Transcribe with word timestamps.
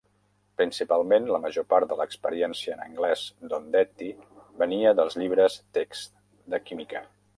Principalment, 0.59 1.25
la 1.33 1.39
major 1.43 1.67
part 1.73 1.91
de 1.91 1.97
l'experiència 1.99 2.77
en 2.77 2.81
anglès 2.85 3.25
d'Ondetti 3.51 4.09
venia 4.63 4.95
dels 5.01 5.19
llibres 5.23 5.59
text 5.81 6.17
de 6.55 6.63
química. 6.71 7.05